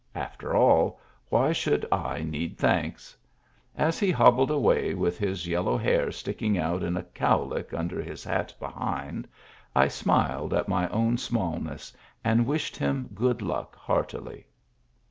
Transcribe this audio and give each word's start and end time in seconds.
After 0.15 0.55
all, 0.55 0.99
why 1.29 1.51
should 1.51 1.85
I 1.91 2.23
need 2.23 2.57
thanks? 2.57 3.15
As 3.77 3.99
he 3.99 4.09
hobbled 4.09 4.49
away 4.49 4.95
with 4.95 5.19
his 5.19 5.47
yellow 5.47 5.77
hair 5.77 6.11
sticking 6.11 6.57
out 6.57 6.81
in 6.81 6.97
a 6.97 7.03
cowlick 7.03 7.71
under 7.71 8.01
his 8.01 8.23
hat 8.23 8.51
behind, 8.59 9.27
I 9.75 9.87
smiled 9.89 10.55
at 10.55 10.67
my 10.67 10.89
own 10.89 11.19
small 11.19 11.59
ness, 11.59 11.93
and 12.23 12.47
wished 12.47 12.75
him 12.77 13.09
good 13.13 13.43
luck 13.43 13.75
heartily. 13.75 14.47